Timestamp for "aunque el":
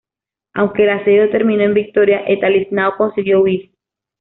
0.55-0.89